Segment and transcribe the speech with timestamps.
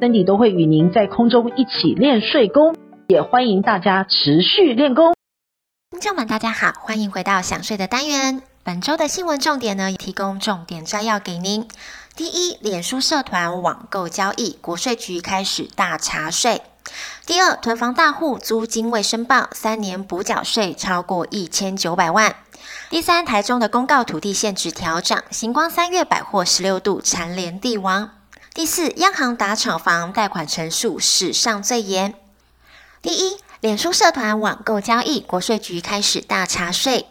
[0.00, 2.76] 身体都会与您在空中一起练睡功，
[3.08, 5.14] 也欢迎大家持续练功。
[5.90, 8.40] 听众们，大家好，欢迎回到想睡的单元。
[8.62, 11.66] 本周的新闻重点呢，也提供重点摘要给您。
[12.14, 16.62] 第一，脸书社团网购交易，国税局开始大查税。
[17.26, 22.36] 第二，囤房大户租金未申报，三年补缴税超过一千九百万。
[22.88, 28.17] 第三，台中的公告土地限值调整，星光三月百货十六度蝉联地王。
[28.58, 32.12] 第四，央行打炒房贷款成数史上最严。
[33.00, 37.06] 第一，脸书社团网购交易，国税局开始大查税。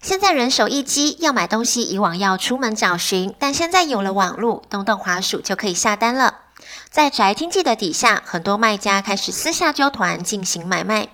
[0.00, 6.42] 现在人手一机，要买东西以往要出门找寻，但现在有了网络，动动滑鼠就可以下单了。
[6.88, 11.08] 在宅经济的底下，很多卖家开始私下揪团进行买卖。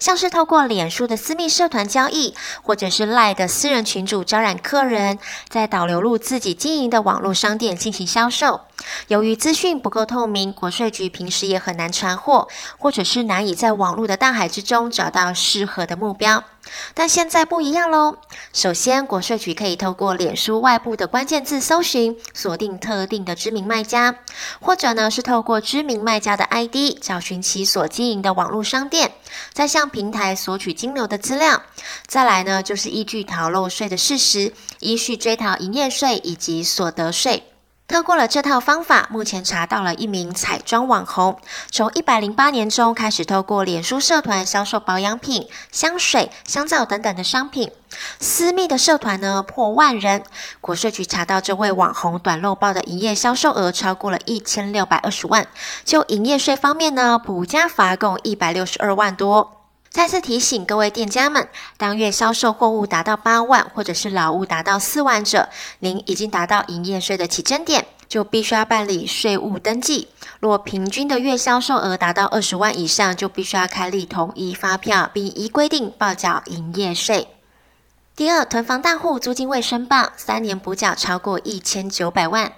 [0.00, 8.62] 像是透过脸书的私密社团交易，或者是赖的私人群组招揽客人，再导流入自己经营的网络商店进行销售。
[9.08, 16.44] 由于资讯不够透明，国税局平时也很难查获，或者是难以在网络的大海之中找到适合的目标。
[16.94, 18.16] 但现在不一样喽。
[18.54, 24.16] 首先，国税局可以透过脸书外部的关键字搜寻，锁定特定的知名卖家，
[24.60, 29.12] 或者呢是透过知名卖家的 ID 找寻其所经营的网络商店，
[29.52, 31.62] 再向平台索取金流的资料。
[32.06, 37.53] 再来呢，就是依据逃漏税的事实，依序追讨营业税以及所得税。
[37.86, 41.38] 透过了这套方法，目前查到了一名彩妆网红，
[41.70, 47.70] 从一百零八年中开始透过脸书社团销售保养品、香水、香皂等等的商品。
[48.18, 50.24] 私密的社团呢，破万人。
[50.62, 55.46] 国税局查到这位网红短漏报的营业销售额超过了一千六百二十万。
[55.84, 59.63] 就营业税方面呢，补加罚共一百六十二万多。
[59.94, 61.46] 再次提醒各位店家们，
[61.76, 70.08] 当月销售货物达到八万，或者是劳务达到四万者，您已经达到营业税的起征点，就必须要办理税务登记。
[70.40, 77.28] 若平均的月销售额达到二十万以上，就必须要开立统一发票，并依规定报缴营业税。
[78.16, 82.52] 第二，囤房大户租金未申报，三年补缴超过一千九百万。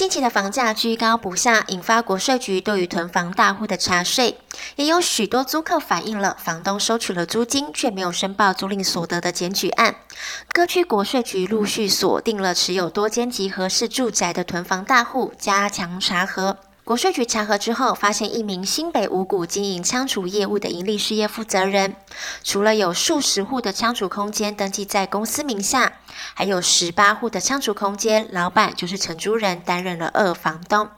[0.00, 4.38] 近期的房价居高不下，引发国税局对于囤房大户的查税，
[4.76, 9.96] 也有许多租客反映了房东收取了租金却没有申报租赁所得的检举案。
[10.54, 16.56] 各区国税局陆续锁定了持有多间及合适住宅的囤房大户，加强查核。
[16.82, 21.94] 国税局查核之后，发现一名新北五股经营仓储业务的营利事业负责人，
[22.42, 25.98] 除了有数十户的仓储空间登记在公司名下，
[26.34, 30.88] 还有十八户的仓储空间，老板就是承租人担任了二房东，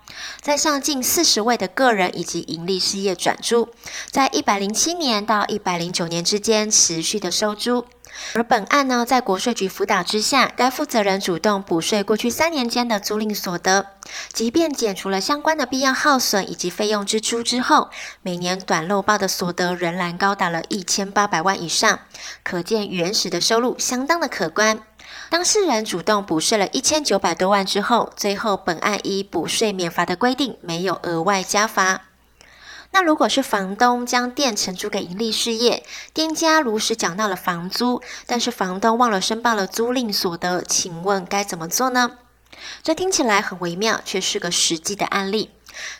[0.41, 3.69] 在上近四十位的个人以及营利事业转租，
[4.11, 7.85] 在一百零七年到一百零九年之间持续的收租。
[8.35, 13.87] 而本案呢，在国税局辅导之下，该负责人主动补税过去三年间的租赁所得，
[14.33, 17.91] 即便减除了相关的必要耗损以及费用支出之后，
[18.23, 22.01] 每年短漏报的所得仍然高达了一千八百万以上，
[22.43, 24.81] 可见原始的收入相当的可观。
[25.29, 32.12] 当事人主动补税了一千九百多万之后，最后本案依补税免罚的规定，没有额外加罚。
[32.93, 35.83] 那如果是房东将店承租给盈利事业，
[36.13, 42.19] 店家如实缴纳了房租，但是房东忘了申报了租赁所得，请问该怎么做呢？
[42.83, 45.51] 这听起来很微妙，却是个实际的案例。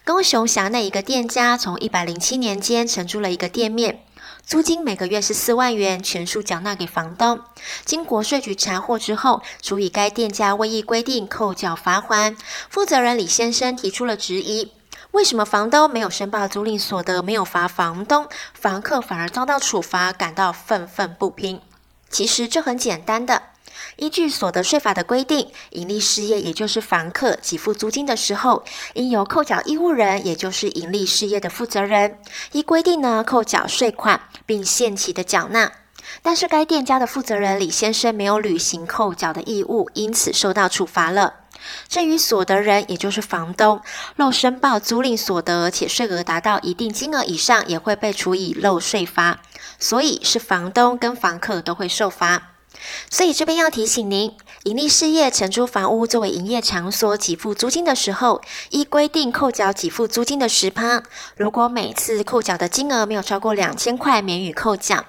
[0.05, 4.05] 高雄辖内一个店家从一百零七年间承租了一个店面，
[4.45, 7.41] 租金每个月是四万元，全数缴纳给房东。
[7.87, 12.37] 经国税局查获之后，处以该店家未依规定扣缴罚锾。
[12.69, 14.73] 负责人李先生提出了质疑。
[15.13, 21.61] 为什么房东没有申报租赁所得，没有罚房东，房客反而遭到处罚，感到愤愤不平？
[22.09, 23.43] 其实这很简单的，
[23.97, 28.65] 依据所得税法的规定，盈利事业也就是房客给付租金的时候，
[28.95, 32.19] 应由扣缴义务人，也就是盈利事业的负责人，
[32.53, 35.71] 依规定呢扣缴税款，并限期的缴纳。
[36.23, 41.42] 但是该店家的负责人李先生没有履行扣缴的义务，因此受到处罚了。
[41.89, 43.81] 至于所得人，也就是房东，
[44.17, 49.41] 漏申报租赁所得，且税额达到一定金额以上，也会被处以漏税罚。
[49.79, 52.51] 所以是房东跟房客都会受罚。
[53.11, 61.03] 所以这边要提醒您，营利事业承租房屋作为营业场所给付租金的时候，依规定扣缴给付租金的十趴。
[61.37, 65.05] 如果每次扣缴的金额没有超过两千块，免予扣缴。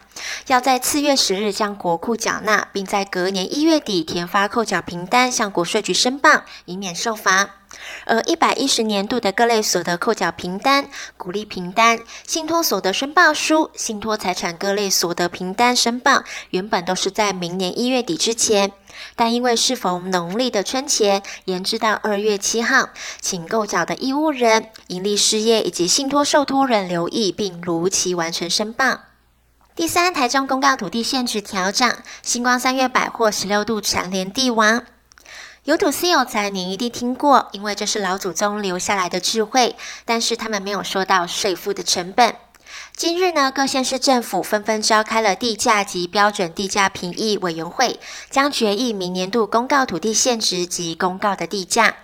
[0.47, 7.57] 要在次月十日将国库缴纳，并在隔年一月底填发扣缴凭单向国税局申报，以免受罚。
[8.05, 18.71] 而一百一十年度的各类所得扣缴凭单、鼓励凭单、信托所得申报书、信托财产各类所得凭单申报，原本都是在明年一月底之前，
[19.15, 22.89] 但因为适逢农历的春节，延至到二月七号，
[23.19, 28.99] 请购缴的义务人、盈利事业以及信托受托人留意，并如期完成申报。
[29.75, 31.91] 第三，台中公告土地限值调整，
[32.21, 34.83] 星光三月百货十六度蝉联帝王。
[35.63, 39.75] 有土斯有财，您一定听过，因为这是老祖宗留下来的智慧。
[40.03, 42.35] 但是他们没有说到税负的成本。
[42.95, 47.99] 今日呢，各县市政府纷纷召开了地价及标准地价评议委员会，
[48.29, 51.95] 将决议明年度公告土地限值及公告的地价。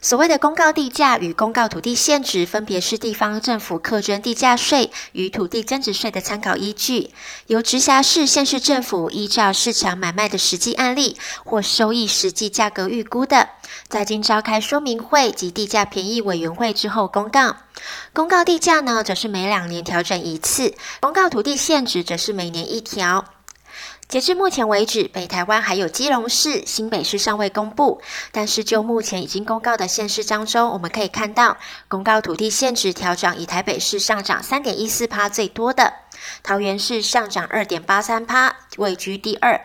[0.00, 7.10] 所谓的公告地价与公告土地现值，分别是地方政府课征地价税与土地增值税的参考依据，
[7.46, 13.48] 由直辖市、县市政府依照市场买卖的实际案例或收益实际价格预估的，
[13.88, 17.56] 在经召开说明会及地价评议委员会之后公告。
[18.12, 23.33] 公告地价呢，则是每两年调整一次；公告土地现值，则是每年一条。
[24.06, 28.00] 截至目前为止，北台湾还有基隆市、新北市尚未公布。
[28.30, 31.56] 但是就目前已经公告的县市当中，我们可以看到，
[31.88, 35.94] 公告土地限值调整，以台北市上涨三点一四趴最多的，
[36.42, 39.60] 桃园市上涨二点八三趴，位居第二。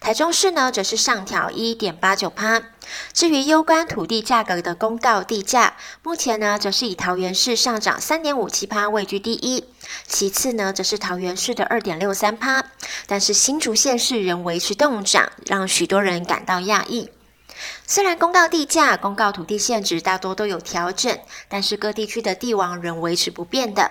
[0.00, 2.60] 台中市呢，则是上调一点八九趴。
[3.12, 9.64] 至于攸关土地价格的公告地价，目前呢，则是以桃园市上涨三点五七趴位居第一，
[10.06, 12.64] 其次呢，则是桃园市的二点六三趴。
[13.06, 17.10] 但是新竹县市仍维持动涨，让许多人感到讶异。
[17.94, 23.90] 虽然公告地价、公告土地限值大多都有调整，但是各地区的地王仍维持不变的。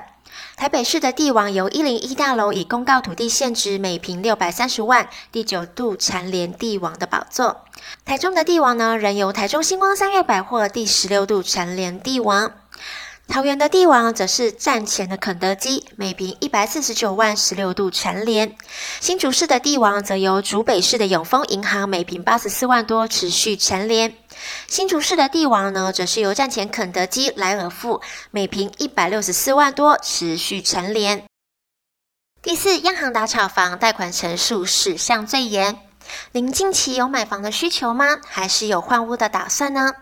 [0.56, 7.63] 台北市的地王由一零一大楼以公告土地限值每平六百三十万，第九度蝉联地王的宝座。
[8.03, 12.51] 台中的地王呢，仍由台中星光三越百货第十六度蝉联地王。
[13.31, 18.57] 桃园的帝王则是战前的肯德基，每坪一百四十九万，十六度蝉联。
[19.00, 24.13] 新竹市的帝王则由竹北市的永丰银行，每坪八十四万多，持续蝉联。
[24.68, 28.01] 新竹市的帝王呢，则是由战前肯德基莱尔富，
[28.31, 31.24] 每坪一百六十四万多，持续蝉联。
[32.44, 35.80] 第四，央行打炒房贷款成数史上最严。
[36.33, 38.18] 您近期有买房的需求吗？
[38.28, 39.94] 还是有换屋的打算呢？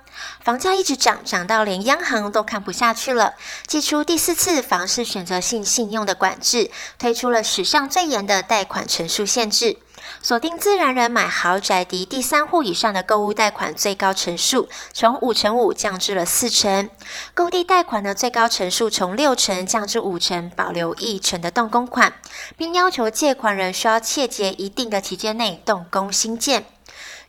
[0.44, 3.33] 房价一直涨，涨到连央行都看不下去了，
[3.68, 9.77] 祭出第四次房市选择性信用的管制，推出了史上最严的贷款成数限制。
[10.21, 16.89] 锁定自然人买豪宅及第三户以上的购物贷款最高成数从五成五降至了四成，
[17.33, 22.13] 购地贷款的最高成数从六成降至五成，保留一成的动工款，
[22.57, 26.66] 并要求借款人需要切结一定的期间内动工兴建。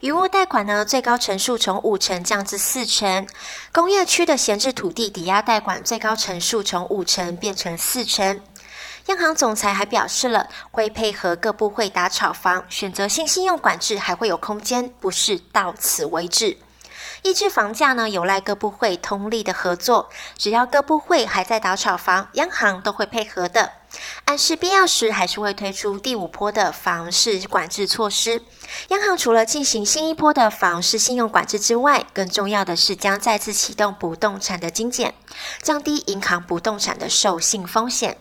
[0.01, 3.27] 余屋贷款呢，最高成数从五成降至四成，
[3.71, 8.41] 工业区的闲置土地抵押贷款最高成数从五成变成四成。
[9.07, 16.57] 央行总裁还表示了，会配合各部会打炒房，选择性信用管制还会有空间，不是到此为止。
[17.23, 20.09] 抑制房价呢，有赖各部会通力的合作，
[20.39, 23.73] 只要各部会还在打炒房，央行都会配合的。
[24.25, 28.43] 暗示必要时，还是会推出第五波的房市管制措施。
[28.89, 35.15] 央行除了进行新一波的房市信用管制之外，更重要的是将再次启动不动产的精简，
[35.61, 38.19] 降低银行不动产的授信风险。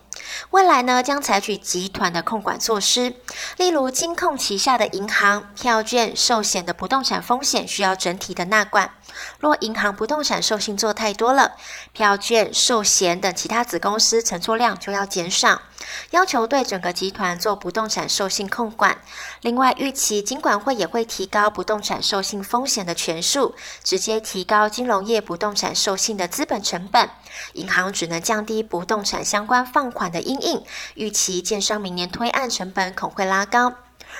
[0.50, 3.14] 未来呢，将采取集团的控管措施，
[3.56, 8.90] 例如金控旗下的银行、票券、寿险的不动产风险需要整体的纳管。
[9.38, 11.52] 若银行不动产授信做太多了，
[11.92, 15.62] 票券、寿险等其他子公司承作量就要减少，
[16.10, 18.98] 要求对整个集团做不动产授信控管。
[19.42, 27.08] 另外，预期金管会也会提高不动产授信风险的权数，直接提高金融业不动产授信的资本成本，
[27.54, 30.64] 银行只能降低不动产相关放款的阴影。
[30.94, 33.74] 预期建商明年推案成本恐会拉高。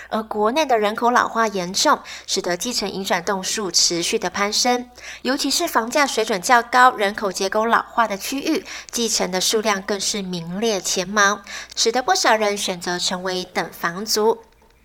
[0.08, 4.90] 而国内的人口老化严重，使得继承移转栋数持续的攀升，
[5.22, 11.42] 尤其是房价水准较高、人口结构老化的区域，继承的数量更是名列前茅，
[11.76, 14.42] 使得不少人选择成为等房族。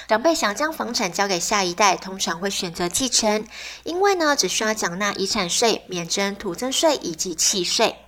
[0.08, 3.44] 长辈想将房产交给下一代，通常会选择继承，
[3.84, 8.05] 因为呢，只需要缴纳遗产税、免征土增税以及契税。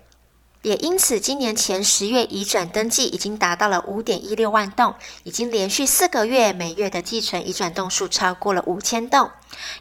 [0.63, 9.29] 也因此，今年前十月移转登记已经达到了五点一六万栋，已经连续四个月每月的继承移转栋数超过了五千栋。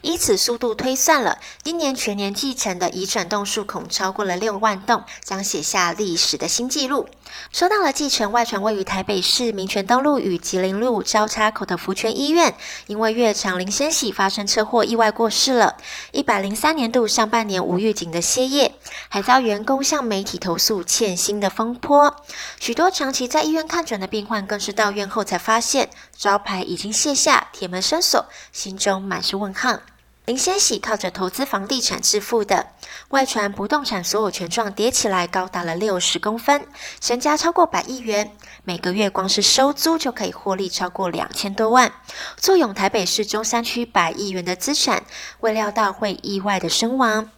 [0.01, 7.07] 以此速度推算了，今年全年继承的移转栋数恐超过了六万栋，将写下历史的新纪录。
[7.51, 12.55] 说到了继承外传，位于台北市民权东路与吉林路交叉口的福全医院，
[12.87, 15.75] 因为月长林仙喜发生车祸意外过世了。
[16.11, 18.73] 一百零三年度上半年无预警的歇业，
[19.09, 22.15] 还遭员工向媒体投诉欠薪的风波。
[22.59, 29.79] 许多长期在医院看诊的病患，更是到院后才发现招牌已经卸下，铁门生锁，心中满是问号。
[30.27, 32.67] 林先喜靠着投资房地产致富的，
[33.11, 36.67] 外传不动产所有权状叠起来高达了六十公分，
[36.99, 41.93] 身家超过百亿元，每个月光是收租就可以获利超过两千多万，
[42.35, 45.05] 坐拥台北市中山区百亿元的资产，
[45.39, 47.31] 未料到会意外的身亡。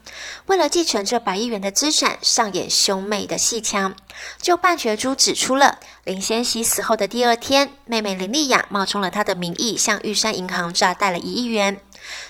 [0.47, 3.93] 为了继承这百亿元的资产，上演兄妹的戏腔。
[4.41, 11.79] 就半决书指出了，林先喜死后的第二天，妹妹林丽雅冒充了她的名义，向玉山银行诈贷了一亿元。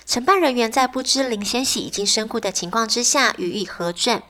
[0.06, 4.22] 承办人员在不知林先喜已经身故的情况之下予以核准。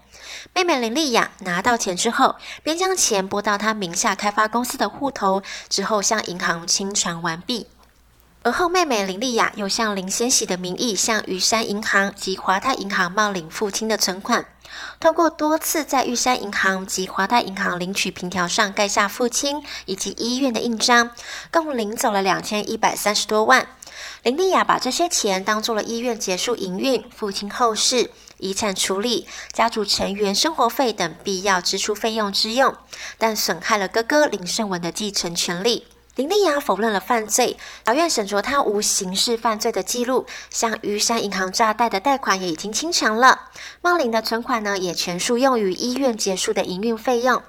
[0.54, 7.68] 妹妹林丽雅拿到钱之后，便将钱拨到她名下开发公司的户头，之后向银行清偿完毕。
[8.42, 14.46] 而后，妹妹林丽雅又向林先喜的名义向玉山银行及华泰银行冒领父亲的存款，
[14.98, 21.12] 通过多次在玉山银行及华泰银行领取凭条上盖下父亲以及医院的印章，
[21.52, 23.68] 共领走了两千一百三十多万。
[24.24, 32.76] 林丽雅把这些钱当做了医院结束营运、父亲后事、遗产处理、家族成员生活费等必要支出费用之用，
[33.18, 35.86] 但损害了哥哥林胜文的继承权利。
[36.16, 43.50] 林丽雅否认了犯罪，法院审酌她无刑事犯罪的记录，向玉山银行诈贷的贷款也已经清偿了，
[43.82, 47.42] 冒领的存款呢也全数用于医院结束的营运费用。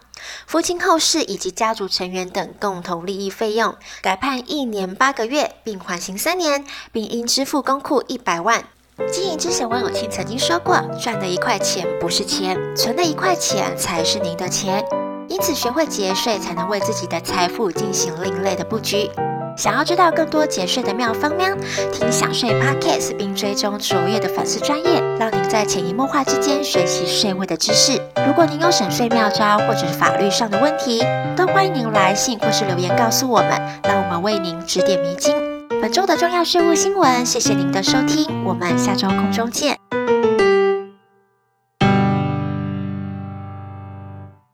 [0.46, 8.64] 父亲后事以及家族成员等共同利益费用，改判一年八个月，并缓刑三年，并应支付公库一百万。
[9.10, 14.84] 经营之神王永庆曾经说过：“赚的一块钱不是钱，存的一块钱才是您的钱。”
[15.30, 19.08] 因此，学会节税，才能为自己的财富进行另类的布局。
[19.56, 21.44] 想要知道更多节税的妙方吗？
[21.92, 27.92] 听享税 Podcast，并追踪卓越的粉丝专业，让您在潜移默化之间学习税务的知识。
[28.26, 31.04] 如果您有省税妙招或者是法律上的问题，
[31.37, 33.50] 都欢迎您来信或是留言告诉我们，
[33.84, 35.37] 让我们为您指点迷津。
[35.80, 39.79] 本周的重要税务新闻，谢谢您的收听，我们下周空中见。